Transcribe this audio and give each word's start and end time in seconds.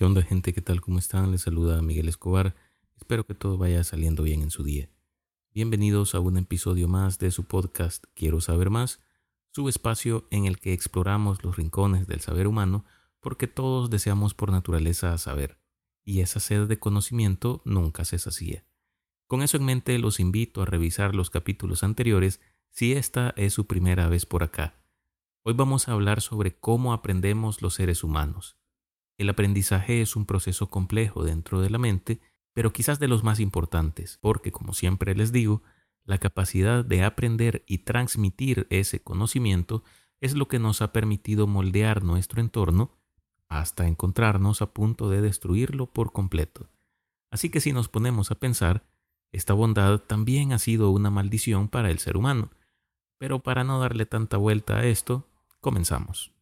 ¿Qué 0.00 0.06
onda 0.06 0.22
gente? 0.22 0.54
¿Qué 0.54 0.62
tal? 0.62 0.80
¿Cómo 0.80 0.98
están? 0.98 1.30
Les 1.30 1.42
saluda 1.42 1.82
Miguel 1.82 2.08
Escobar. 2.08 2.56
Espero 2.96 3.26
que 3.26 3.34
todo 3.34 3.58
vaya 3.58 3.84
saliendo 3.84 4.22
bien 4.22 4.40
en 4.40 4.50
su 4.50 4.64
día. 4.64 4.88
Bienvenidos 5.52 6.14
a 6.14 6.20
un 6.20 6.38
episodio 6.38 6.88
más 6.88 7.18
de 7.18 7.30
su 7.30 7.44
podcast 7.44 8.04
Quiero 8.14 8.40
saber 8.40 8.70
más, 8.70 9.00
su 9.50 9.68
espacio 9.68 10.26
en 10.30 10.46
el 10.46 10.58
que 10.58 10.72
exploramos 10.72 11.44
los 11.44 11.56
rincones 11.56 12.06
del 12.06 12.20
saber 12.20 12.46
humano 12.46 12.86
porque 13.20 13.46
todos 13.46 13.90
deseamos 13.90 14.32
por 14.32 14.50
naturaleza 14.50 15.18
saber, 15.18 15.58
y 16.02 16.20
esa 16.20 16.40
sed 16.40 16.66
de 16.66 16.78
conocimiento 16.78 17.60
nunca 17.66 18.06
se 18.06 18.18
sacía. 18.18 18.64
Con 19.26 19.42
eso 19.42 19.58
en 19.58 19.66
mente 19.66 19.98
los 19.98 20.18
invito 20.18 20.62
a 20.62 20.64
revisar 20.64 21.14
los 21.14 21.28
capítulos 21.28 21.84
anteriores 21.84 22.40
si 22.70 22.94
esta 22.94 23.34
es 23.36 23.52
su 23.52 23.66
primera 23.66 24.08
vez 24.08 24.24
por 24.24 24.44
acá. 24.44 24.82
Hoy 25.42 25.52
vamos 25.52 25.88
a 25.88 25.92
hablar 25.92 26.22
sobre 26.22 26.58
cómo 26.58 26.94
aprendemos 26.94 27.60
los 27.60 27.74
seres 27.74 28.02
humanos. 28.02 28.59
El 29.20 29.28
aprendizaje 29.28 30.00
es 30.00 30.16
un 30.16 30.24
proceso 30.24 30.70
complejo 30.70 31.22
dentro 31.24 31.60
de 31.60 31.68
la 31.68 31.76
mente, 31.76 32.22
pero 32.54 32.72
quizás 32.72 32.98
de 32.98 33.06
los 33.06 33.22
más 33.22 33.38
importantes, 33.38 34.16
porque 34.22 34.50
como 34.50 34.72
siempre 34.72 35.14
les 35.14 35.30
digo, 35.30 35.62
la 36.06 36.16
capacidad 36.16 36.86
de 36.86 37.04
aprender 37.04 37.62
y 37.66 37.84
transmitir 37.84 38.66
ese 38.70 39.02
conocimiento 39.02 39.84
es 40.22 40.34
lo 40.34 40.48
que 40.48 40.58
nos 40.58 40.80
ha 40.80 40.94
permitido 40.94 41.46
moldear 41.46 42.02
nuestro 42.02 42.40
entorno 42.40 42.96
hasta 43.50 43.86
encontrarnos 43.86 44.62
a 44.62 44.72
punto 44.72 45.10
de 45.10 45.20
destruirlo 45.20 45.84
por 45.84 46.12
completo. 46.12 46.70
Así 47.30 47.50
que 47.50 47.60
si 47.60 47.74
nos 47.74 47.90
ponemos 47.90 48.30
a 48.30 48.36
pensar, 48.36 48.86
esta 49.32 49.52
bondad 49.52 49.98
también 49.98 50.54
ha 50.54 50.58
sido 50.58 50.88
una 50.92 51.10
maldición 51.10 51.68
para 51.68 51.90
el 51.90 51.98
ser 51.98 52.16
humano. 52.16 52.48
Pero 53.18 53.40
para 53.40 53.64
no 53.64 53.80
darle 53.80 54.06
tanta 54.06 54.38
vuelta 54.38 54.78
a 54.78 54.86
esto, 54.86 55.28
comenzamos. 55.60 56.32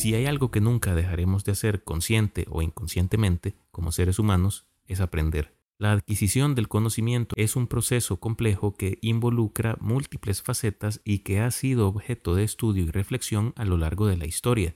Si 0.00 0.14
hay 0.14 0.24
algo 0.24 0.50
que 0.50 0.62
nunca 0.62 0.94
dejaremos 0.94 1.44
de 1.44 1.52
hacer 1.52 1.84
consciente 1.84 2.46
o 2.48 2.62
inconscientemente 2.62 3.54
como 3.70 3.92
seres 3.92 4.18
humanos, 4.18 4.66
es 4.86 4.98
aprender. 4.98 5.54
La 5.76 5.92
adquisición 5.92 6.54
del 6.54 6.68
conocimiento 6.68 7.34
es 7.36 7.54
un 7.54 7.66
proceso 7.66 8.18
complejo 8.18 8.72
que 8.72 8.96
involucra 9.02 9.76
múltiples 9.78 10.40
facetas 10.40 11.02
y 11.04 11.18
que 11.18 11.40
ha 11.40 11.50
sido 11.50 11.86
objeto 11.86 12.34
de 12.34 12.44
estudio 12.44 12.84
y 12.84 12.90
reflexión 12.90 13.52
a 13.56 13.66
lo 13.66 13.76
largo 13.76 14.06
de 14.06 14.16
la 14.16 14.24
historia. 14.24 14.74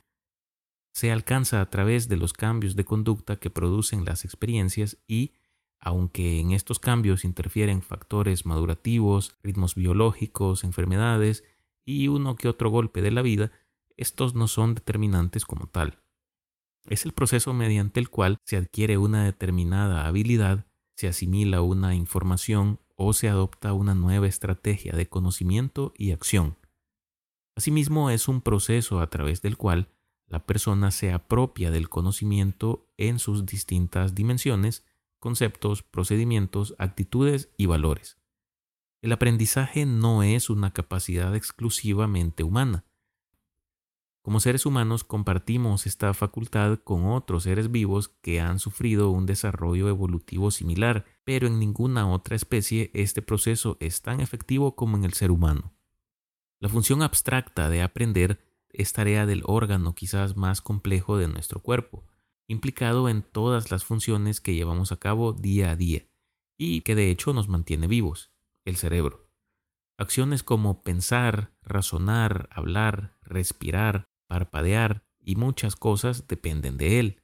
Se 0.93 1.11
alcanza 1.11 1.63
a 1.63 1.71
través 1.71 2.11
de 2.11 2.19
los 2.19 2.35
cambios 2.35 2.77
de 2.77 2.85
conducta 2.85 3.37
que 3.37 3.49
producen 3.49 4.05
las 4.05 4.27
experiencias 4.27 4.99
y, 5.09 5.33
aunque 5.81 6.39
en 6.39 6.51
estos 6.51 6.79
cambios 6.79 7.25
interfieren 7.25 7.81
factores 7.81 8.45
madurativos, 8.45 9.39
ritmos 9.43 9.75
biológicos, 9.75 10.65
enfermedades 10.65 11.45
y 11.87 12.09
uno 12.09 12.37
que 12.37 12.47
otro 12.49 12.69
golpe 12.69 13.01
de 13.01 13.11
la 13.11 13.23
vida, 13.23 13.53
estos 13.97 14.35
no 14.35 14.49
son 14.49 14.75
determinantes 14.75 15.45
como 15.45 15.67
tal. 15.67 16.01
Es 16.87 17.05
el 17.07 17.13
proceso 17.13 17.55
mediante 17.55 18.01
el 18.01 18.11
cual 18.11 18.39
se 18.45 18.57
adquiere 18.57 18.99
una 18.99 19.25
determinada 19.25 20.07
habilidad, 20.07 20.67
se 20.97 21.09
asimila 21.09 21.63
una 21.63 21.95
información 21.95 22.81
o 22.97 23.13
se 23.13 23.29
adopta 23.29 23.73
una 23.73 23.95
nueva 23.95 24.27
estrategia 24.27 24.93
de 24.93 25.09
conocimiento 25.09 25.93
y 25.97 26.13
acción. 26.13 26.57
Asimismo, 27.57 28.11
es 28.11 28.29
un 28.29 28.41
proceso 28.41 29.01
a 29.01 29.09
través 29.09 29.41
del 29.41 29.57
cual 29.57 29.89
la 30.27 30.45
persona 30.45 30.91
se 30.91 31.13
apropia 31.13 31.71
del 31.71 31.89
conocimiento 31.89 32.89
en 32.97 33.19
sus 33.19 33.47
distintas 33.47 34.15
dimensiones, 34.15 34.85
conceptos, 35.21 35.83
procedimientos, 35.83 36.75
actitudes 36.79 37.51
y 37.57 37.67
valores. 37.67 38.19
El 39.01 39.13
aprendizaje 39.13 39.87
no 39.87 40.23
es 40.23 40.51
una 40.51 40.73
capacidad 40.73 41.35
exclusivamente 41.35 42.43
humana, 42.43 42.85
como 44.25 44.41
seres 44.41 44.65
humanos 44.65 45.05
compartimos 45.05 45.87
esta 45.87 46.15
facultad 46.15 46.79
con 46.83 47.05
otros 47.05 47.43
seres 47.43 47.71
vivos 47.71 48.09
que 48.09 48.41
han 48.41 48.59
sufrido 48.59 49.11
un 49.11 49.27
desarrollo 49.27 49.87
evolutivo 49.91 50.51
similar, 50.51 51.05
pero 51.25 51.47
en 51.47 51.59
ninguna 51.59 52.11
otra 52.11 52.35
especie 52.35 52.91
este 52.95 53.21
proceso 53.21 53.77
es 53.81 54.01
tan 54.01 54.23
efectivo 54.23 54.77
como 54.77 54.97
en 54.97 55.05
el 55.05 55.13
ser 55.13 55.31
humano. 55.31 55.75
La 56.59 56.71
función 56.71 57.03
abstracta 57.03 57.69
de 57.69 57.83
aprender 57.83 58.41
es 58.71 58.95
tarea 58.95 59.27
del 59.27 59.43
órgano 59.45 59.95
quizás 59.95 60.39
más 60.39 60.63
complejo 60.63 61.19
de 61.19 61.29
nuestro 61.29 61.61
cuerpo, 61.61 62.07
implicado 62.49 63.11
en 63.11 63.25
todas 63.25 63.71
las 63.71 63.85
funciones 63.85 64.41
que 64.41 64.55
llevamos 64.55 64.91
a 64.91 64.97
cabo 64.97 65.35
día 65.35 65.73
a 65.73 65.77
día, 65.77 66.07
y 66.57 66.81
que 66.81 66.95
de 66.95 67.11
hecho 67.11 67.35
nos 67.35 67.49
mantiene 67.49 67.89
vivos, 67.89 68.33
el 68.65 68.77
cerebro. 68.77 69.29
Acciones 69.99 70.43
como 70.43 70.83
pensar, 70.83 71.53
razonar, 71.63 72.49
hablar, 72.51 73.19
respirar, 73.21 74.09
parpadear 74.27 75.05
y 75.21 75.37
muchas 75.37 75.77
cosas 75.77 76.27
dependen 76.29 76.77
de 76.77 77.01
él. 77.01 77.23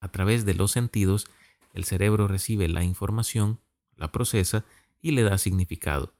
A 0.00 0.08
través 0.08 0.44
de 0.44 0.54
los 0.54 0.72
sentidos, 0.72 1.26
el 1.74 1.84
cerebro 1.84 2.28
recibe 2.28 2.68
la 2.68 2.84
información, 2.84 3.60
la 3.96 4.12
procesa 4.12 4.64
y 5.00 5.12
le 5.12 5.22
da 5.22 5.38
significado. 5.38 6.14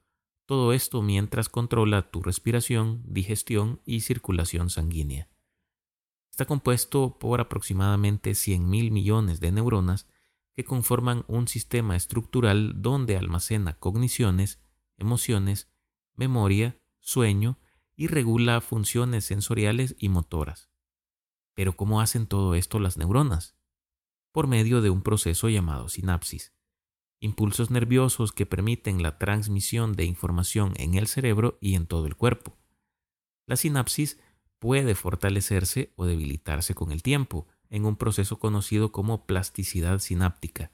Todo 0.47 0.73
esto 0.73 1.03
mientras 1.03 1.49
controla 1.49 2.11
tu 2.11 2.23
respiración, 2.23 3.03
digestión 3.05 3.81
y 3.85 4.01
circulación 4.01 4.71
sanguínea. 4.71 5.29
Está 6.31 6.47
compuesto 6.47 7.19
por 7.19 7.41
aproximadamente 7.41 8.31
100.000 8.31 8.91
millones 8.91 9.41
de 9.41 9.53
neuronas 9.53 10.07
que 10.55 10.65
conforman 10.65 11.25
un 11.29 11.49
sistema 11.49 11.97
estructural 11.97 12.81
donde 12.81 13.17
almacena 13.17 13.75
cogniciones, 13.79 14.61
emociones, 14.97 15.69
memoria, 16.15 16.79
sueño 17.01 17.59
y 17.99 18.07
regula 18.07 18.61
funciones 18.61 19.25
sensoriales 19.25 19.97
y 19.99 20.09
motoras. 20.09 20.71
Pero 21.55 21.77
¿cómo 21.77 22.01
hacen 22.01 22.29
todo 22.29 22.55
esto 22.55 22.79
las 22.79 22.97
neuronas? 22.97 23.57
Por 24.31 24.47
medio 24.47 24.81
de 24.81 24.89
un 24.89 25.03
proceso 25.03 25.49
llamado 25.49 25.89
sinapsis, 25.89 26.55
impulsos 27.19 27.73
nerviosos 27.73 28.31
que 28.31 28.47
permiten 28.47 29.03
la 29.03 29.19
transmisión 29.19 29.95
de 29.95 30.05
información 30.05 30.75
en 30.77 30.95
el 30.95 31.09
cerebro 31.09 31.59
y 31.61 31.75
en 31.75 31.89
todo 31.89 32.07
el 32.07 32.15
cuerpo. 32.15 32.57
La 33.49 33.57
sinapsis 33.57 34.21
puede 34.61 34.95
fortalecerse 34.95 35.93
o 35.97 36.07
debilitarse 36.07 36.77
con 36.77 36.93
el 36.93 37.03
tiempo 37.03 37.49
en 37.69 37.85
un 37.85 37.97
proceso 37.97 38.39
conocido 38.39 38.93
como 38.93 39.27
plasticidad 39.27 39.99
sináptica, 39.99 40.71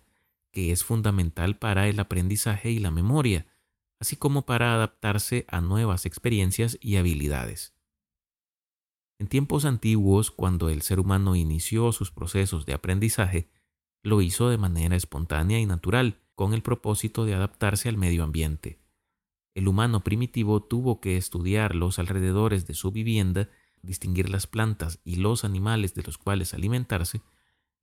que 0.52 0.72
es 0.72 0.84
fundamental 0.84 1.56
para 1.58 1.88
el 1.88 1.98
aprendizaje 2.00 2.70
y 2.70 2.80
la 2.80 2.90
memoria, 2.90 3.46
así 4.00 4.16
como 4.16 4.46
para 4.46 4.74
adaptarse 4.74 5.44
a 5.48 5.60
nuevas 5.60 6.06
experiencias 6.06 6.78
y 6.80 6.96
habilidades. 6.96 7.74
En 9.18 9.28
tiempos 9.28 9.64
antiguos, 9.64 10.30
cuando 10.30 10.68
el 10.68 10.82
ser 10.82 11.00
humano 11.00 11.36
inició 11.36 11.92
sus 11.92 12.10
procesos 12.10 12.66
de 12.66 12.74
aprendizaje, 12.74 13.48
lo 14.02 14.20
hizo 14.20 14.50
de 14.50 14.58
manera 14.58 14.96
espontánea 14.96 15.60
y 15.60 15.66
natural, 15.66 16.20
con 16.34 16.52
el 16.52 16.62
propósito 16.62 17.24
de 17.24 17.34
adaptarse 17.34 17.88
al 17.88 17.96
medio 17.96 18.24
ambiente. 18.24 18.80
El 19.54 19.68
humano 19.68 20.02
primitivo 20.02 20.62
tuvo 20.62 21.00
que 21.00 21.16
estudiar 21.16 21.76
los 21.76 22.00
alrededores 22.00 22.66
de 22.66 22.74
su 22.74 22.90
vivienda, 22.90 23.48
distinguir 23.82 24.28
las 24.28 24.48
plantas 24.48 24.98
y 25.04 25.16
los 25.16 25.44
animales 25.44 25.94
de 25.94 26.02
los 26.02 26.18
cuales 26.18 26.54
alimentarse, 26.54 27.22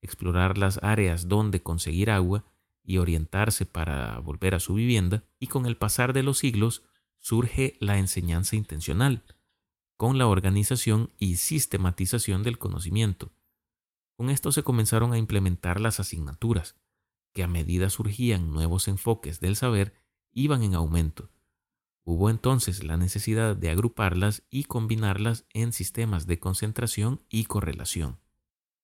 explorar 0.01 0.57
las 0.57 0.83
áreas 0.83 1.29
donde 1.29 1.63
conseguir 1.63 2.11
agua 2.11 2.43
y 2.83 2.97
orientarse 2.97 3.65
para 3.65 4.19
volver 4.19 4.55
a 4.55 4.59
su 4.59 4.73
vivienda, 4.73 5.23
y 5.39 5.47
con 5.47 5.65
el 5.65 5.77
pasar 5.77 6.13
de 6.13 6.23
los 6.23 6.39
siglos 6.39 6.83
surge 7.19 7.75
la 7.79 7.97
enseñanza 7.97 8.55
intencional, 8.55 9.23
con 9.97 10.17
la 10.17 10.27
organización 10.27 11.11
y 11.19 11.35
sistematización 11.35 12.43
del 12.43 12.57
conocimiento. 12.57 13.31
Con 14.17 14.29
esto 14.29 14.51
se 14.51 14.63
comenzaron 14.63 15.13
a 15.13 15.17
implementar 15.17 15.79
las 15.79 15.99
asignaturas, 15.99 16.75
que 17.33 17.43
a 17.43 17.47
medida 17.47 17.89
surgían 17.89 18.51
nuevos 18.51 18.87
enfoques 18.87 19.39
del 19.39 19.55
saber, 19.55 19.93
iban 20.31 20.63
en 20.63 20.75
aumento. 20.75 21.29
Hubo 22.03 22.29
entonces 22.29 22.83
la 22.83 22.97
necesidad 22.97 23.55
de 23.55 23.69
agruparlas 23.69 24.43
y 24.49 24.63
combinarlas 24.63 25.45
en 25.53 25.71
sistemas 25.71 26.25
de 26.25 26.39
concentración 26.39 27.21
y 27.29 27.45
correlación. 27.45 28.19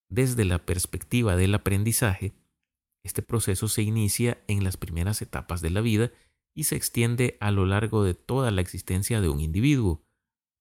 Desde 0.09 0.45
la 0.45 0.59
perspectiva 0.65 1.35
del 1.35 1.55
aprendizaje, 1.55 2.35
este 3.03 3.21
proceso 3.21 3.67
se 3.67 3.81
inicia 3.81 4.43
en 4.47 4.63
las 4.63 4.77
primeras 4.77 5.21
etapas 5.21 5.61
de 5.61 5.69
la 5.69 5.81
vida 5.81 6.11
y 6.53 6.63
se 6.63 6.75
extiende 6.75 7.37
a 7.39 7.51
lo 7.51 7.65
largo 7.65 8.03
de 8.03 8.13
toda 8.13 8.51
la 8.51 8.61
existencia 8.61 9.21
de 9.21 9.29
un 9.29 9.39
individuo. 9.39 10.03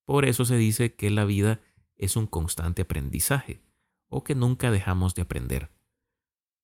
Por 0.05 0.25
eso 0.25 0.45
se 0.45 0.57
dice 0.57 0.95
que 0.95 1.11
la 1.11 1.25
vida 1.25 1.61
es 1.97 2.17
un 2.17 2.27
constante 2.27 2.83
aprendizaje, 2.83 3.63
o 4.09 4.23
que 4.23 4.35
nunca 4.35 4.71
dejamos 4.71 5.15
de 5.15 5.23
aprender. 5.23 5.73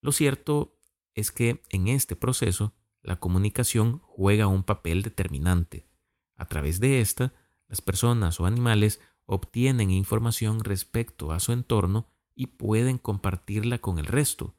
Lo 0.01 0.13
cierto 0.13 0.79
es 1.15 1.33
que 1.33 1.63
en 1.71 1.89
este 1.89 2.17
proceso 2.17 2.75
la 3.03 3.19
comunicación 3.19 4.01
juega 4.05 4.47
un 4.47 4.63
papel 4.63 5.03
determinante. 5.03 5.89
A 6.37 6.47
través 6.47 6.81
de 6.81 7.01
esta, 7.01 7.33
las 7.69 7.81
personas 7.81 8.39
o 8.41 8.47
animales 8.47 9.01
obtienen 9.27 9.91
información 9.91 10.63
respecto 10.63 11.33
a 11.33 11.41
su 11.41 11.53
entorno 11.53 12.09
y 12.35 12.49
pueden 12.49 12.99
compartirla 12.99 13.79
con 13.79 13.99
el 13.99 14.07
resto. 14.07 14.55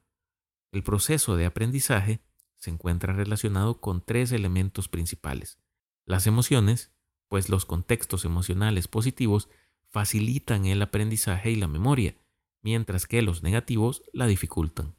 El 0.74 0.82
proceso 0.82 1.36
de 1.36 1.46
aprendizaje 1.46 2.20
se 2.58 2.72
encuentra 2.72 3.14
relacionado 3.14 3.80
con 3.80 4.04
tres 4.04 4.32
elementos 4.32 4.90
principales. 4.90 5.60
Las 6.04 6.26
emociones, 6.26 6.92
pues 7.28 7.48
los 7.48 7.66
contextos 7.66 8.26
emocionales 8.26 8.88
positivos 8.88 9.50
facilitan 9.90 10.66
el 10.66 10.82
aprendizaje 10.82 11.52
y 11.52 11.58
la 11.58 11.68
memoria, 11.68 12.18
mientras 12.64 13.06
que 13.06 13.22
los 13.22 13.44
negativos 13.44 14.02
la 14.14 14.26
dificultan. 14.26 14.96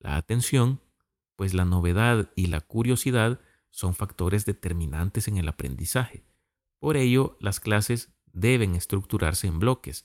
La 0.00 0.16
atención, 0.16 0.80
pues 1.36 1.54
la 1.54 1.64
novedad 1.64 2.32
y 2.34 2.46
la 2.46 2.60
curiosidad 2.60 3.40
son 3.70 3.94
factores 3.94 4.44
determinantes 4.44 5.28
en 5.28 5.36
el 5.36 5.46
aprendizaje. 5.46 6.24
Por 6.80 6.96
ello, 6.96 7.36
las 7.38 7.60
clases 7.60 8.12
deben 8.32 8.74
estructurarse 8.74 9.46
en 9.46 9.60
bloques. 9.60 10.04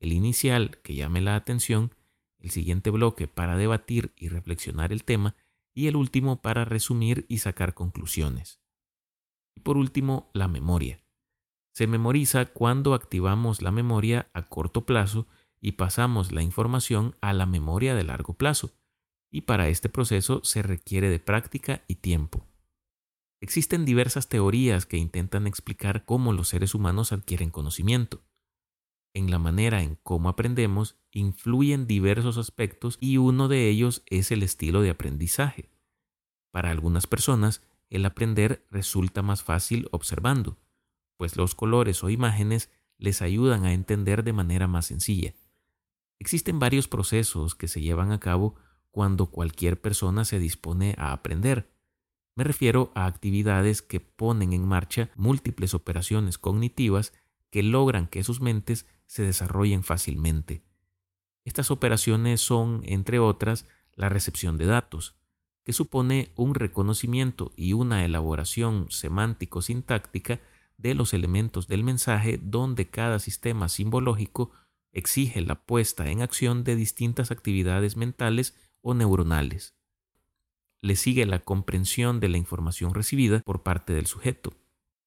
El 0.00 0.12
inicial, 0.12 0.80
que 0.82 0.96
llame 0.96 1.20
la 1.20 1.36
atención, 1.36 1.94
el 2.38 2.50
siguiente 2.50 2.90
bloque 2.90 3.28
para 3.28 3.56
debatir 3.56 4.12
y 4.16 4.28
reflexionar 4.28 4.92
el 4.92 5.04
tema, 5.04 5.34
y 5.74 5.86
el 5.86 5.96
último 5.96 6.42
para 6.42 6.64
resumir 6.64 7.24
y 7.28 7.38
sacar 7.38 7.74
conclusiones. 7.74 8.60
Y 9.54 9.60
por 9.60 9.76
último, 9.76 10.30
la 10.34 10.48
memoria. 10.48 11.04
Se 11.72 11.86
memoriza 11.86 12.46
cuando 12.46 12.94
activamos 12.94 13.62
la 13.62 13.70
memoria 13.70 14.28
a 14.32 14.42
corto 14.48 14.84
plazo 14.84 15.28
y 15.60 15.72
pasamos 15.72 16.32
la 16.32 16.42
información 16.42 17.16
a 17.20 17.32
la 17.32 17.46
memoria 17.46 17.94
de 17.94 18.04
largo 18.04 18.34
plazo, 18.34 18.72
y 19.30 19.42
para 19.42 19.68
este 19.68 19.88
proceso 19.88 20.40
se 20.42 20.62
requiere 20.62 21.08
de 21.10 21.20
práctica 21.20 21.84
y 21.86 21.96
tiempo. 21.96 22.46
Existen 23.40 23.84
diversas 23.84 24.28
teorías 24.28 24.86
que 24.86 24.96
intentan 24.96 25.46
explicar 25.46 26.04
cómo 26.04 26.32
los 26.32 26.48
seres 26.48 26.74
humanos 26.74 27.12
adquieren 27.12 27.50
conocimiento. 27.50 28.24
En 29.18 29.32
la 29.32 29.40
manera 29.40 29.82
en 29.82 29.98
cómo 30.04 30.28
aprendemos 30.28 30.96
influyen 31.10 31.88
diversos 31.88 32.38
aspectos 32.38 32.98
y 33.00 33.16
uno 33.16 33.48
de 33.48 33.68
ellos 33.68 34.04
es 34.06 34.30
el 34.30 34.44
estilo 34.44 34.80
de 34.80 34.90
aprendizaje. 34.90 35.70
Para 36.52 36.70
algunas 36.70 37.08
personas, 37.08 37.60
el 37.90 38.06
aprender 38.06 38.64
resulta 38.70 39.22
más 39.22 39.42
fácil 39.42 39.88
observando, 39.90 40.56
pues 41.16 41.36
los 41.36 41.56
colores 41.56 42.04
o 42.04 42.10
imágenes 42.10 42.70
les 42.96 43.20
ayudan 43.20 43.64
a 43.64 43.72
entender 43.72 44.22
de 44.22 44.32
manera 44.32 44.68
más 44.68 44.86
sencilla. 44.86 45.34
Existen 46.20 46.60
varios 46.60 46.86
procesos 46.86 47.56
que 47.56 47.66
se 47.66 47.80
llevan 47.80 48.12
a 48.12 48.20
cabo 48.20 48.54
cuando 48.92 49.26
cualquier 49.26 49.80
persona 49.80 50.24
se 50.24 50.38
dispone 50.38 50.94
a 50.96 51.10
aprender. 51.10 51.74
Me 52.36 52.44
refiero 52.44 52.92
a 52.94 53.06
actividades 53.06 53.82
que 53.82 53.98
ponen 53.98 54.52
en 54.52 54.64
marcha 54.64 55.10
múltiples 55.16 55.74
operaciones 55.74 56.38
cognitivas 56.38 57.12
que 57.50 57.64
logran 57.64 58.06
que 58.06 58.22
sus 58.22 58.40
mentes 58.40 58.86
se 59.08 59.24
desarrollen 59.24 59.82
fácilmente. 59.82 60.62
Estas 61.44 61.72
operaciones 61.72 62.40
son, 62.40 62.82
entre 62.84 63.18
otras, 63.18 63.66
la 63.94 64.08
recepción 64.08 64.58
de 64.58 64.66
datos, 64.66 65.16
que 65.64 65.72
supone 65.72 66.30
un 66.36 66.54
reconocimiento 66.54 67.52
y 67.56 67.72
una 67.72 68.04
elaboración 68.04 68.86
semántico-sintáctica 68.90 70.40
de 70.76 70.94
los 70.94 71.12
elementos 71.14 71.66
del 71.66 71.82
mensaje 71.82 72.38
donde 72.40 72.88
cada 72.88 73.18
sistema 73.18 73.68
simbológico 73.68 74.52
exige 74.92 75.40
la 75.40 75.66
puesta 75.66 76.10
en 76.10 76.22
acción 76.22 76.62
de 76.62 76.76
distintas 76.76 77.30
actividades 77.30 77.96
mentales 77.96 78.56
o 78.82 78.94
neuronales. 78.94 79.74
Le 80.80 80.96
sigue 80.96 81.26
la 81.26 81.40
comprensión 81.40 82.20
de 82.20 82.28
la 82.28 82.38
información 82.38 82.94
recibida 82.94 83.40
por 83.40 83.62
parte 83.62 83.94
del 83.94 84.06
sujeto, 84.06 84.54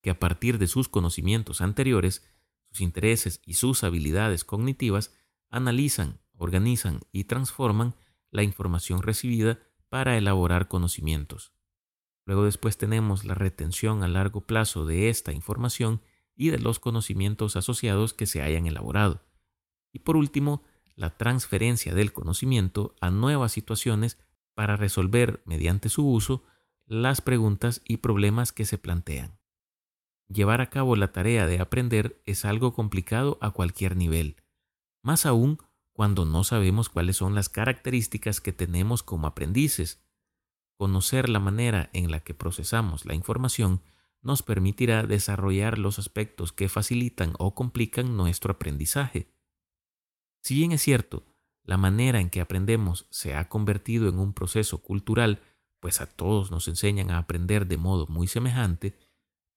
que 0.02 0.10
a 0.10 0.20
partir 0.20 0.58
de 0.58 0.68
sus 0.68 0.90
conocimientos 0.90 1.62
anteriores, 1.62 2.28
sus 2.72 2.82
intereses 2.82 3.42
y 3.46 3.56
sus 3.56 3.84
habilidades 3.84 4.44
cognitivas, 4.44 5.14
analizan, 5.50 6.20
organizan 6.38 7.02
y 7.12 7.26
transforman 7.26 7.96
la 8.32 8.44
información 8.44 9.02
recibida 9.02 9.60
para 9.90 10.18
elaborar 10.18 10.68
conocimientos. 10.68 11.54
Luego 12.26 12.46
después 12.46 12.78
tenemos 12.78 13.26
la 13.26 13.36
retención 13.36 14.04
a 14.04 14.08
largo 14.08 14.42
plazo 14.42 14.86
de 14.86 15.10
esta 15.10 15.34
información 15.34 16.02
y 16.36 16.50
de 16.50 16.60
los 16.60 16.80
conocimientos 16.80 17.56
asociados 17.56 18.14
que 18.14 18.26
se 18.26 18.42
hayan 18.42 18.68
elaborado. 18.68 19.22
Y 19.92 20.00
por 20.00 20.16
último, 20.16 20.64
la 20.96 21.18
transferencia 21.18 21.94
del 21.94 22.14
conocimiento 22.14 22.96
a 23.02 23.10
nuevas 23.10 23.52
situaciones 23.52 24.18
para 24.54 24.78
resolver 24.78 25.42
mediante 25.46 25.90
su 25.90 26.08
uso 26.08 26.44
las 26.86 27.22
preguntas 27.22 27.82
y 27.86 27.98
problemas 27.98 28.52
que 28.52 28.66
se 28.66 28.78
plantean. 28.78 29.41
Llevar 30.32 30.62
a 30.62 30.70
cabo 30.70 30.96
la 30.96 31.12
tarea 31.12 31.46
de 31.46 31.60
aprender 31.60 32.22
es 32.26 32.46
algo 32.46 32.74
complicado 32.74 33.38
a 33.42 33.52
cualquier 33.52 33.98
nivel, 33.98 34.38
más 35.04 35.26
aún 35.26 35.58
cuando 35.92 36.24
no 36.26 36.46
sabemos 36.46 36.88
cuáles 36.88 37.18
son 37.18 37.36
las 37.36 37.50
características 37.50 38.40
que 38.40 38.54
tenemos 38.54 39.04
como 39.04 39.28
aprendices. 39.28 40.02
Conocer 40.78 41.28
la 41.28 41.40
manera 41.40 41.90
en 41.92 42.12
la 42.12 42.22
que 42.22 42.34
procesamos 42.34 43.06
la 43.06 43.14
información 43.14 43.82
nos 44.22 44.42
permitirá 44.42 45.04
desarrollar 45.04 45.78
los 45.78 46.00
aspectos 46.00 46.54
que 46.54 46.70
facilitan 46.70 47.34
o 47.38 47.54
complican 47.54 48.16
nuestro 48.16 48.54
aprendizaje. 48.54 49.34
Si 50.44 50.56
bien 50.56 50.72
es 50.72 50.82
cierto, 50.82 51.26
la 51.64 51.76
manera 51.76 52.22
en 52.22 52.30
que 52.30 52.40
aprendemos 52.40 53.06
se 53.10 53.36
ha 53.36 53.50
convertido 53.50 54.08
en 54.08 54.18
un 54.18 54.34
proceso 54.34 54.82
cultural, 54.82 55.42
pues 55.82 56.00
a 56.00 56.06
todos 56.06 56.52
nos 56.52 56.70
enseñan 56.70 57.12
a 57.12 57.18
aprender 57.18 57.68
de 57.68 57.78
modo 57.78 58.08
muy 58.08 58.28
semejante, 58.28 58.96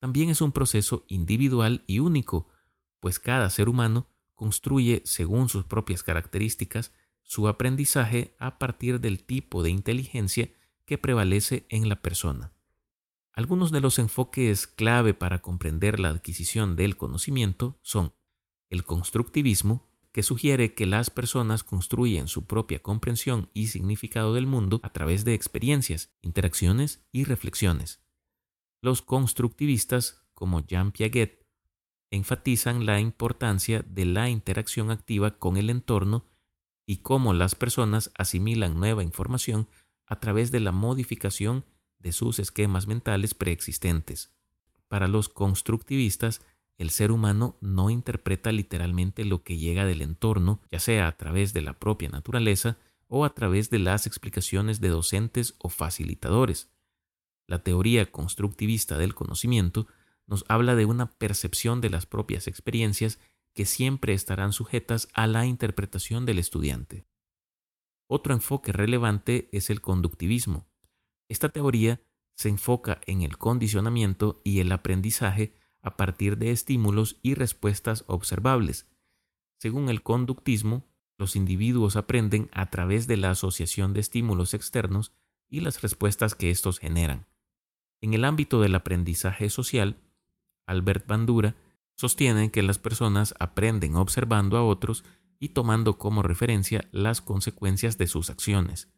también 0.00 0.30
es 0.30 0.40
un 0.40 0.52
proceso 0.52 1.04
individual 1.08 1.84
y 1.86 1.98
único, 1.98 2.48
pues 3.00 3.18
cada 3.18 3.50
ser 3.50 3.68
humano 3.68 4.08
construye, 4.34 5.02
según 5.04 5.48
sus 5.48 5.64
propias 5.64 6.02
características, 6.02 6.92
su 7.22 7.48
aprendizaje 7.48 8.36
a 8.38 8.58
partir 8.58 9.00
del 9.00 9.24
tipo 9.24 9.62
de 9.62 9.70
inteligencia 9.70 10.50
que 10.84 10.98
prevalece 10.98 11.66
en 11.70 11.88
la 11.88 12.02
persona. 12.02 12.52
Algunos 13.32 13.72
de 13.72 13.80
los 13.80 13.98
enfoques 13.98 14.66
clave 14.66 15.14
para 15.14 15.42
comprender 15.42 15.98
la 15.98 16.10
adquisición 16.10 16.76
del 16.76 16.96
conocimiento 16.96 17.78
son 17.82 18.14
el 18.70 18.84
constructivismo, 18.84 19.88
que 20.12 20.22
sugiere 20.22 20.74
que 20.74 20.86
las 20.86 21.10
personas 21.10 21.64
construyen 21.64 22.28
su 22.28 22.46
propia 22.46 22.80
comprensión 22.80 23.50
y 23.52 23.66
significado 23.66 24.34
del 24.34 24.46
mundo 24.46 24.78
a 24.84 24.92
través 24.92 25.24
de 25.24 25.34
experiencias, 25.34 26.14
interacciones 26.22 27.04
y 27.10 27.24
reflexiones. 27.24 28.03
Los 28.84 29.00
constructivistas, 29.00 30.26
como 30.34 30.60
Jean 30.60 30.92
Piaget, 30.92 31.46
enfatizan 32.10 32.84
la 32.84 33.00
importancia 33.00 33.82
de 33.88 34.04
la 34.04 34.28
interacción 34.28 34.90
activa 34.90 35.38
con 35.38 35.56
el 35.56 35.70
entorno 35.70 36.26
y 36.84 36.98
cómo 36.98 37.32
las 37.32 37.54
personas 37.54 38.12
asimilan 38.18 38.78
nueva 38.78 39.02
información 39.02 39.70
a 40.04 40.20
través 40.20 40.52
de 40.52 40.60
la 40.60 40.70
modificación 40.70 41.64
de 41.98 42.12
sus 42.12 42.38
esquemas 42.38 42.86
mentales 42.86 43.32
preexistentes. 43.32 44.34
Para 44.88 45.08
los 45.08 45.30
constructivistas, 45.30 46.42
el 46.76 46.90
ser 46.90 47.10
humano 47.10 47.56
no 47.62 47.88
interpreta 47.88 48.52
literalmente 48.52 49.24
lo 49.24 49.44
que 49.44 49.56
llega 49.56 49.86
del 49.86 50.02
entorno, 50.02 50.60
ya 50.70 50.78
sea 50.78 51.08
a 51.08 51.16
través 51.16 51.54
de 51.54 51.62
la 51.62 51.78
propia 51.78 52.10
naturaleza 52.10 52.76
o 53.08 53.24
a 53.24 53.32
través 53.32 53.70
de 53.70 53.78
las 53.78 54.06
explicaciones 54.06 54.78
de 54.82 54.90
docentes 54.90 55.54
o 55.56 55.70
facilitadores. 55.70 56.73
La 57.46 57.62
teoría 57.62 58.10
constructivista 58.10 58.98
del 58.98 59.14
conocimiento 59.14 59.86
nos 60.26 60.44
habla 60.48 60.74
de 60.74 60.86
una 60.86 61.10
percepción 61.12 61.80
de 61.80 61.90
las 61.90 62.06
propias 62.06 62.46
experiencias 62.46 63.18
que 63.54 63.66
siempre 63.66 64.14
estarán 64.14 64.52
sujetas 64.52 65.08
a 65.14 65.26
la 65.26 65.46
interpretación 65.46 66.26
del 66.26 66.38
estudiante. 66.38 67.06
Otro 68.08 68.34
enfoque 68.34 68.72
relevante 68.72 69.48
es 69.52 69.70
el 69.70 69.80
conductivismo. 69.80 70.66
Esta 71.28 71.48
teoría 71.48 72.00
se 72.34 72.48
enfoca 72.48 73.00
en 73.06 73.22
el 73.22 73.38
condicionamiento 73.38 74.40
y 74.44 74.60
el 74.60 74.72
aprendizaje 74.72 75.54
a 75.82 75.96
partir 75.96 76.38
de 76.38 76.50
estímulos 76.50 77.18
y 77.22 77.34
respuestas 77.34 78.04
observables. 78.06 78.88
Según 79.58 79.88
el 79.88 80.02
conductismo, 80.02 80.86
los 81.16 81.36
individuos 81.36 81.96
aprenden 81.96 82.48
a 82.52 82.70
través 82.70 83.06
de 83.06 83.16
la 83.16 83.30
asociación 83.30 83.92
de 83.92 84.00
estímulos 84.00 84.52
externos 84.52 85.12
y 85.48 85.60
las 85.60 85.82
respuestas 85.82 86.34
que 86.34 86.50
estos 86.50 86.78
generan. 86.78 87.26
En 88.00 88.14
el 88.14 88.24
ámbito 88.24 88.60
del 88.60 88.74
aprendizaje 88.74 89.50
social, 89.50 89.96
Albert 90.66 91.06
Bandura 91.06 91.56
sostiene 91.96 92.50
que 92.50 92.62
las 92.62 92.78
personas 92.78 93.34
aprenden 93.38 93.96
observando 93.96 94.56
a 94.56 94.64
otros 94.64 95.04
y 95.38 95.50
tomando 95.50 95.98
como 95.98 96.22
referencia 96.22 96.88
las 96.90 97.20
consecuencias 97.20 97.98
de 97.98 98.06
sus 98.06 98.30
acciones. 98.30 98.88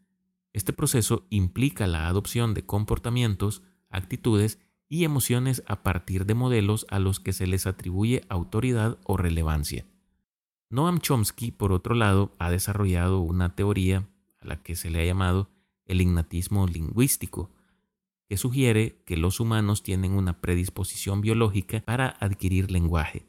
Este 0.53 0.73
proceso 0.73 1.26
implica 1.29 1.87
la 1.87 2.09
adopción 2.09 2.55
de 2.55 2.65
comportamientos, 2.65 3.62
actitudes 3.91 4.59
y 4.88 5.05
emociones 5.05 5.62
a 5.67 5.83
partir 5.83 6.26
de 6.26 6.35
modelos 6.35 6.87
a 6.91 6.99
los 6.99 7.21
que 7.21 7.33
se 7.33 7.47
les 7.47 7.67
atribuye 7.67 8.25
autoridad 8.29 8.99
o 9.05 9.17
relevancia. 9.17 9.85
Noam 10.71 11.00
Chomsky, 11.00 11.50
por 11.50 11.73
otro 11.73 11.95
lado, 11.95 12.35
ha 12.38 12.50
desarrollado 12.50 13.21
una 13.21 13.55
teoría 13.55 14.09
a 14.41 14.47
la 14.47 14.62
que 14.62 14.76
se 14.76 14.91
le 14.91 15.00
ha 15.00 15.05
llamado 15.05 15.50
el 15.85 16.00
innatismo 16.00 16.67
lingüístico, 16.67 17.50
que 18.28 18.37
sugiere 18.37 19.02
que 19.04 19.16
los 19.16 19.40
humanos 19.40 19.83
tienen 19.83 20.12
una 20.12 20.40
predisposición 20.40 21.21
biológica 21.21 21.80
para 21.80 22.09
adquirir 22.21 22.71
lenguaje. 22.71 23.26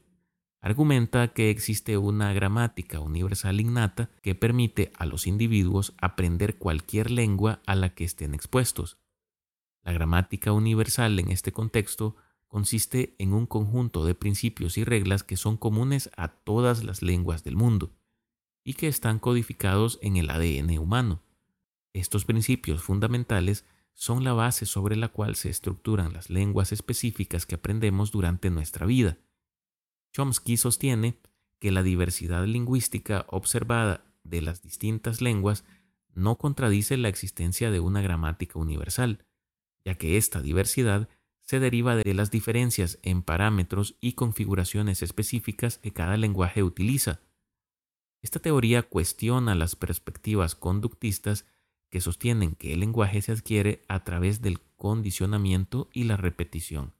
Argumenta 0.60 1.30
que 1.30 1.52
existe 1.52 1.98
una 1.98 2.34
gramática 2.34 3.00
universal 3.00 3.60
innata 3.62 4.10
que 4.22 4.36
permite 4.36 4.92
a 4.98 5.06
los 5.06 5.28
individuos 5.28 5.94
aprender 6.02 6.58
cualquier 6.58 7.12
lengua 7.12 7.62
a 7.68 7.76
la 7.76 7.94
que 7.94 8.04
estén 8.04 8.34
expuestos. 8.34 8.98
La 9.84 9.94
gramática 9.94 10.52
universal 10.52 11.20
en 11.20 11.30
este 11.32 11.52
contexto 11.52 12.16
consiste 12.48 13.16
en 13.20 13.34
un 13.34 13.46
conjunto 13.46 14.04
de 14.04 14.16
principios 14.16 14.78
y 14.78 14.84
reglas 14.84 15.24
que 15.24 15.38
son 15.38 15.58
comunes 15.58 16.10
a 16.18 16.30
todas 16.30 16.84
las 16.84 17.02
lenguas 17.02 17.44
del 17.44 17.56
mundo 17.56 17.92
y 18.64 18.74
que 18.74 18.88
están 18.88 19.20
codificados 19.20 20.00
en 20.02 20.18
el 20.18 20.30
ADN 20.30 20.78
humano. 20.80 21.22
Estos 21.94 22.26
principios 22.26 22.82
fundamentales 22.82 23.66
son 23.98 24.24
la 24.24 24.34
base 24.34 24.68
sobre 24.68 24.96
la 24.96 25.08
cual 25.08 25.36
se 25.36 25.50
estructuran 25.50 26.14
las 26.14 26.30
lenguas 26.30 26.72
específicas 26.72 27.48
que 27.48 27.56
aprendemos 27.56 28.12
durante 28.12 28.52
nuestra 28.52 28.86
vida. 28.86 29.18
Chomsky 30.14 30.56
sostiene 30.56 31.18
que 31.60 31.72
la 31.72 31.82
diversidad 31.82 32.46
lingüística 32.46 33.26
observada 33.28 34.06
de 34.24 34.44
las 34.44 34.62
distintas 34.62 35.20
lenguas 35.20 35.66
no 36.14 36.38
contradice 36.38 36.96
la 36.96 37.10
existencia 37.10 37.72
de 37.72 37.80
una 37.80 38.02
gramática 38.02 38.60
universal, 38.60 39.26
ya 39.84 39.96
que 39.96 40.18
esta 40.18 40.44
diversidad 40.44 41.10
se 41.42 41.60
deriva 41.60 41.96
de 41.96 42.14
las 42.14 42.30
diferencias 42.30 43.00
en 43.02 43.24
parámetros 43.24 43.96
y 44.00 44.14
configuraciones 44.14 45.02
específicas 45.02 45.80
que 45.80 45.92
cada 45.92 46.18
lenguaje 46.18 46.62
utiliza. 46.62 47.22
Esta 48.22 48.40
teoría 48.40 48.84
cuestiona 48.84 49.56
las 49.56 49.76
perspectivas 49.76 50.54
conductistas 50.54 51.48
que 51.90 52.02
sostienen 52.02 52.56
que 52.56 52.74
el 52.74 52.82
lenguaje 52.82 53.22
se 53.22 53.32
adquiere 53.32 53.84
a 53.88 54.04
través 54.04 54.42
del 54.42 54.60
condicionamiento 54.76 55.90
y 55.94 56.04
la 56.04 56.18
repetición. 56.18 56.94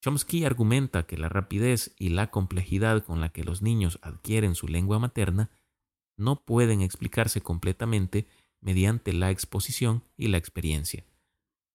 Chomsky 0.00 0.44
argumenta 0.44 1.06
que 1.06 1.18
la 1.18 1.28
rapidez 1.28 1.94
y 1.98 2.10
la 2.10 2.30
complejidad 2.30 3.04
con 3.04 3.20
la 3.20 3.30
que 3.30 3.44
los 3.44 3.62
niños 3.62 3.98
adquieren 4.02 4.54
su 4.54 4.68
lengua 4.68 4.98
materna 4.98 5.50
no 6.16 6.44
pueden 6.44 6.82
explicarse 6.82 7.40
completamente 7.40 8.26
mediante 8.60 9.12
la 9.12 9.30
exposición 9.30 10.04
y 10.16 10.28
la 10.28 10.38
experiencia. 10.38 11.04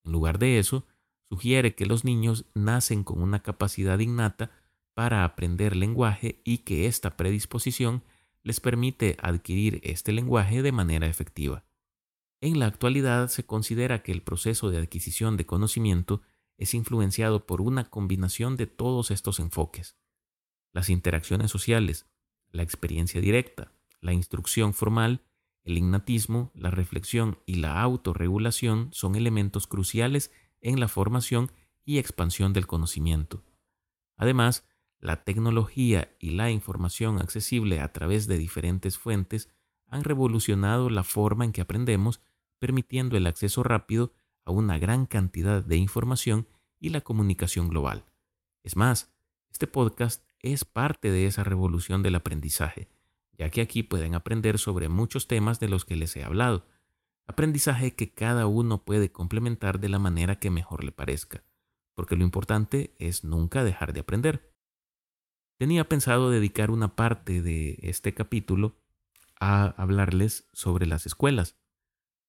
En 0.03 0.11
lugar 0.11 0.39
de 0.39 0.59
eso, 0.59 0.85
sugiere 1.29 1.75
que 1.75 1.85
los 1.85 2.03
niños 2.03 2.45
nacen 2.53 3.03
con 3.03 3.21
una 3.21 3.41
capacidad 3.41 3.99
innata 3.99 4.51
para 4.93 5.23
aprender 5.23 5.75
lenguaje 5.75 6.41
y 6.43 6.59
que 6.59 6.87
esta 6.87 7.17
predisposición 7.17 8.03
les 8.43 8.59
permite 8.59 9.17
adquirir 9.21 9.79
este 9.83 10.11
lenguaje 10.11 10.61
de 10.61 10.71
manera 10.71 11.07
efectiva. 11.07 11.63
En 12.43 12.59
la 12.59 12.65
actualidad 12.65 13.29
se 13.29 13.45
considera 13.45 14.03
que 14.03 14.11
el 14.11 14.21
proceso 14.21 14.69
de 14.69 14.77
adquisición 14.77 15.37
de 15.37 15.45
conocimiento 15.45 16.23
es 16.57 16.73
influenciado 16.73 17.45
por 17.45 17.61
una 17.61 17.85
combinación 17.89 18.57
de 18.57 18.67
todos 18.67 19.11
estos 19.11 19.39
enfoques. 19.39 19.95
Las 20.73 20.89
interacciones 20.89 21.51
sociales, 21.51 22.05
la 22.51 22.61
experiencia 22.61 23.21
directa, 23.21 23.71
la 24.01 24.11
instrucción 24.11 24.73
formal, 24.73 25.23
el 25.63 25.77
innatismo, 25.77 26.51
la 26.53 26.69
reflexión 26.69 27.39
y 27.45 27.55
la 27.55 27.81
autorregulación 27.81 28.89
son 28.91 29.15
elementos 29.15 29.65
cruciales 29.65 30.29
en 30.59 30.81
la 30.81 30.89
formación 30.89 31.49
y 31.85 31.97
expansión 31.97 32.51
del 32.51 32.67
conocimiento. 32.67 33.41
Además, 34.17 34.67
la 34.99 35.23
tecnología 35.23 36.13
y 36.19 36.31
la 36.31 36.51
información 36.51 37.19
accesible 37.19 37.79
a 37.79 37.93
través 37.93 38.27
de 38.27 38.37
diferentes 38.37 38.97
fuentes 38.97 39.47
han 39.87 40.03
revolucionado 40.03 40.89
la 40.89 41.05
forma 41.05 41.45
en 41.45 41.53
que 41.53 41.61
aprendemos, 41.61 42.19
permitiendo 42.63 43.17
el 43.17 43.27
acceso 43.27 43.61
rápido 43.61 44.13
a 44.45 44.51
una 44.51 44.79
gran 44.79 45.05
cantidad 45.05 45.61
de 45.61 45.75
información 45.75 46.47
y 46.79 46.91
la 46.91 47.01
comunicación 47.01 47.67
global. 47.67 48.05
Es 48.63 48.77
más, 48.77 49.13
este 49.51 49.67
podcast 49.67 50.23
es 50.39 50.63
parte 50.63 51.11
de 51.11 51.25
esa 51.25 51.43
revolución 51.43 52.03
del 52.03 52.15
aprendizaje, 52.15 52.87
ya 53.37 53.49
que 53.49 53.59
aquí 53.59 53.83
pueden 53.83 54.15
aprender 54.15 54.59
sobre 54.59 54.87
muchos 54.87 55.27
temas 55.27 55.59
de 55.59 55.67
los 55.67 55.83
que 55.83 55.97
les 55.97 56.15
he 56.15 56.23
hablado, 56.23 56.65
Aprendizaje 57.25 57.95
que 57.95 58.13
cada 58.13 58.47
uno 58.47 58.85
puede 58.85 59.11
complementar 59.11 59.81
de 59.81 59.89
la 59.89 59.99
manera 59.99 60.39
que 60.39 60.49
mejor 60.49 60.85
le 60.85 60.93
parezca, 60.93 61.43
porque 61.93 62.15
lo 62.15 62.23
importante 62.23 62.95
es 62.97 63.25
nunca 63.25 63.65
dejar 63.65 63.91
de 63.91 64.01
aprender. 64.01 64.53
Tenía 65.57 65.87
pensado 65.87 66.29
dedicar 66.29 66.71
una 66.71 66.95
parte 66.95 67.41
de 67.41 67.77
este 67.81 68.13
capítulo 68.13 68.77
a 69.39 69.65
hablarles 69.81 70.49
sobre 70.53 70.85
las 70.85 71.05
escuelas, 71.05 71.57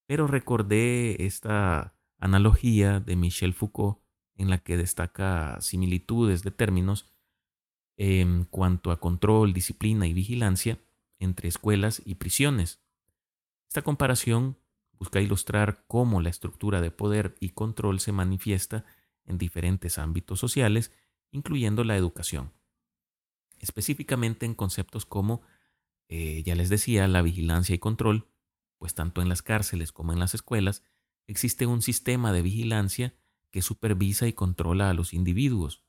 pero 0.07 0.27
recordé 0.27 1.25
esta 1.25 1.97
analogía 2.19 3.01
de 3.01 3.17
Michel 3.17 3.55
Foucault 3.55 3.99
en 4.37 4.51
la 4.51 4.59
que 4.59 4.77
destaca 4.77 5.61
similitudes 5.61 6.43
de 6.43 6.51
términos 6.51 7.11
en 7.97 8.45
cuanto 8.45 8.91
a 8.91 9.01
control, 9.01 9.53
disciplina 9.53 10.07
y 10.07 10.13
vigilancia 10.13 10.81
entre 11.19 11.49
escuelas 11.49 12.03
y 12.05 12.17
prisiones. 12.17 12.81
Esta 13.69 13.83
comparación 13.83 14.59
busca 14.99 15.21
ilustrar 15.21 15.85
cómo 15.87 16.21
la 16.21 16.31
estructura 16.31 16.81
de 16.81 16.91
poder 16.91 17.37
y 17.41 17.51
control 17.51 18.01
se 18.01 18.13
manifiesta 18.13 18.85
en 19.27 19.39
diferentes 19.39 19.99
ámbitos 19.99 20.39
sociales, 20.39 20.93
incluyendo 21.31 21.85
la 21.85 21.97
educación. 21.97 22.53
Específicamente 23.59 24.47
en 24.47 24.55
conceptos 24.55 25.07
como, 25.07 25.43
eh, 26.09 26.43
ya 26.45 26.55
les 26.55 26.69
decía, 26.69 27.09
la 27.09 27.23
vigilancia 27.23 27.75
y 27.75 27.79
control, 27.79 28.29
pues 28.85 28.93
tanto 28.95 29.23
en 29.23 29.31
las 29.31 29.41
cárceles 29.41 29.93
como 29.93 30.13
en 30.13 30.19
las 30.19 30.35
escuelas 30.35 30.83
existe 31.27 31.65
un 31.65 31.81
sistema 31.81 32.35
de 32.35 32.43
vigilancia 32.43 33.15
que 33.51 33.63
supervisa 33.63 34.27
y 34.27 34.35
controla 34.35 34.91
a 34.91 34.93
los 34.93 35.15
individuos. 35.15 35.83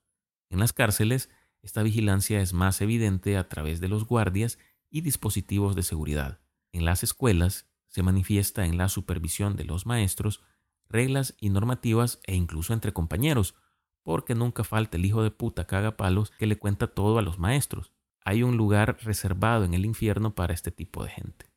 En 0.50 0.62
las 0.62 0.72
cárceles, 0.72 1.30
esta 1.62 1.84
vigilancia 1.84 2.40
es 2.40 2.54
más 2.54 2.80
evidente 2.80 3.36
a 3.36 3.50
través 3.50 3.82
de 3.82 3.90
los 3.90 4.06
guardias 4.06 4.60
y 4.90 5.02
dispositivos 5.02 5.76
de 5.76 5.84
seguridad. 5.84 6.40
En 6.72 6.86
las 6.86 7.04
escuelas, 7.04 7.68
se 7.90 8.02
manifiesta 8.02 8.66
en 8.66 8.78
la 8.78 8.88
supervisión 8.88 9.58
de 9.58 9.66
los 9.66 9.86
maestros, 9.86 10.42
reglas 10.88 11.36
y 11.38 11.50
normativas 11.50 12.22
e 12.24 12.34
incluso 12.34 12.72
entre 12.72 12.94
compañeros, 12.94 13.56
porque 14.04 14.36
nunca 14.36 14.64
falta 14.64 14.96
el 14.96 15.04
hijo 15.04 15.22
de 15.22 15.32
puta 15.32 15.68
cagapalos 15.68 16.32
que 16.40 16.48
le 16.48 16.58
cuenta 16.58 16.88
todo 16.88 17.20
a 17.20 17.22
los 17.22 17.40
maestros. 17.40 17.92
Hay 18.24 18.42
un 18.42 18.56
lugar 18.56 19.00
reservado 19.02 19.66
en 19.66 19.74
el 19.74 19.84
infierno 19.84 20.34
para 20.34 20.54
este 20.54 20.72
tipo 20.72 21.04
de 21.04 21.10
gente. 21.10 21.55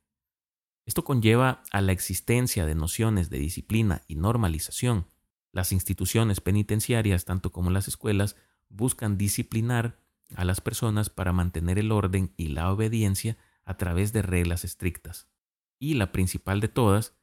Esto 0.89 1.03
conlleva 1.03 1.61
a 1.71 1.81
la 1.81 1.91
existencia 1.91 2.65
de 2.65 2.73
nociones 2.73 3.29
de 3.29 3.37
disciplina 3.37 4.01
y 4.07 4.15
normalización. 4.15 5.05
Las 5.51 5.71
instituciones 5.71 6.41
penitenciarias, 6.41 7.25
tanto 7.25 7.51
como 7.51 7.69
las 7.69 7.87
escuelas, 7.87 8.37
buscan 8.69 9.15
disciplinar 9.15 9.99
a 10.35 10.45
las 10.45 10.61
personas 10.61 11.11
para 11.11 11.31
mantener 11.31 11.77
el 11.77 11.91
orden 11.91 12.33
y 12.37 12.47
la 12.47 12.71
obediencia 12.71 13.37
a 13.65 13.77
través 13.77 14.13
de 14.13 14.23
reglas 14.23 14.63
estrictas 14.65 15.27
y 15.77 15.93
la 15.93 16.11
principal 16.11 16.59
de 16.59 16.69
todas 16.69 17.13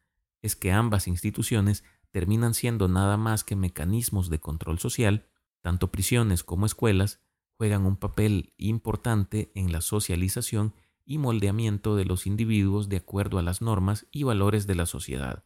es 0.43 0.55
que 0.55 0.71
ambas 0.71 1.09
instituciones 1.09 1.83
terminan 2.13 2.55
siendo 2.55 2.87
nada 2.87 3.17
más 3.17 3.43
que 3.43 3.57
mecanismos 3.57 4.31
de 4.31 4.39
control 4.39 4.79
social, 4.79 5.27
tanto 5.61 5.91
prisiones 5.91 6.45
como 6.45 6.67
escuelas 6.67 7.21
juegan 7.57 7.85
un 7.85 7.97
papel 7.97 8.55
importante 8.59 9.51
en 9.57 9.73
la 9.73 9.81
socialización 9.81 10.73
y 11.07 11.19
moldeamiento 11.19 11.97
de 11.97 12.05
los 12.05 12.27
individuos 12.27 12.89
de 12.91 12.99
acuerdo 12.99 13.39
a 13.39 13.43
las 13.43 13.63
normas 13.63 14.07
y 14.11 14.25
valores 14.25 14.67
de 14.67 14.75
la 14.75 14.85
sociedad. 14.85 15.45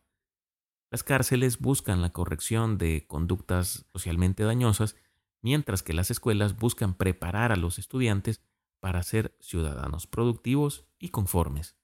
Las 0.91 1.05
cárceles 1.05 1.61
buscan 1.61 2.03
la 2.03 2.11
corrección 2.11 2.79
de 2.79 3.07
conductas 3.07 3.87
socialmente 3.93 4.43
dañosas, 4.43 4.97
mientras 5.43 5.83
que 5.85 5.93
las 5.93 6.11
escuelas 6.11 6.57
buscan 6.57 6.95
preparar 6.95 7.53
a 7.53 7.57
los 7.57 7.79
estudiantes 7.79 8.43
para 8.81 9.03
ser 9.03 9.37
ciudadanos 9.39 10.07
productivos 10.07 10.87
y 10.99 11.11
conformes. 11.11 11.77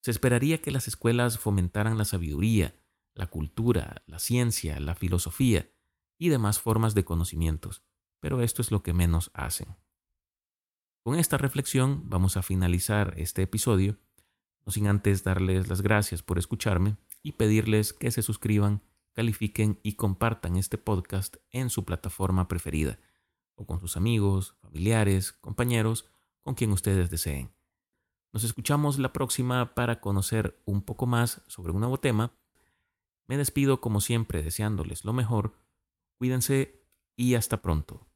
Se 0.00 0.10
esperaría 0.10 0.62
que 0.62 0.70
las 0.70 0.88
escuelas 0.88 1.38
fomentaran 1.38 1.98
la 1.98 2.04
sabiduría, 2.04 2.74
la 3.14 3.26
cultura, 3.26 4.02
la 4.06 4.18
ciencia, 4.18 4.78
la 4.80 4.94
filosofía 4.94 5.70
y 6.18 6.28
demás 6.28 6.60
formas 6.60 6.94
de 6.94 7.04
conocimientos, 7.04 7.82
pero 8.20 8.40
esto 8.40 8.62
es 8.62 8.70
lo 8.70 8.82
que 8.82 8.94
menos 8.94 9.30
hacen. 9.34 9.76
Con 11.04 11.18
esta 11.18 11.36
reflexión 11.36 12.08
vamos 12.08 12.38
a 12.38 12.42
finalizar 12.42 13.12
este 13.18 13.42
episodio, 13.42 13.98
no 14.64 14.72
sin 14.72 14.86
antes 14.86 15.22
darles 15.22 15.68
las 15.68 15.82
gracias 15.82 16.22
por 16.22 16.38
escucharme 16.38 16.96
y 17.22 17.32
pedirles 17.32 17.92
que 17.92 18.10
se 18.10 18.22
suscriban, 18.22 18.80
califiquen 19.12 19.78
y 19.82 19.96
compartan 19.96 20.56
este 20.56 20.78
podcast 20.78 21.36
en 21.50 21.68
su 21.68 21.84
plataforma 21.84 22.48
preferida, 22.48 22.98
o 23.54 23.66
con 23.66 23.80
sus 23.80 23.98
amigos, 23.98 24.56
familiares, 24.62 25.32
compañeros, 25.32 26.06
con 26.42 26.54
quien 26.54 26.72
ustedes 26.72 27.10
deseen. 27.10 27.52
Nos 28.32 28.42
escuchamos 28.42 28.98
la 28.98 29.12
próxima 29.12 29.74
para 29.74 30.00
conocer 30.00 30.58
un 30.64 30.80
poco 30.80 31.04
más 31.04 31.42
sobre 31.48 31.72
un 31.72 31.80
nuevo 31.80 32.00
tema. 32.00 32.32
Me 33.26 33.36
despido 33.36 33.82
como 33.82 34.00
siempre 34.00 34.42
deseándoles 34.42 35.04
lo 35.04 35.12
mejor. 35.12 35.52
Cuídense 36.16 36.82
y 37.14 37.34
hasta 37.34 37.60
pronto. 37.60 38.06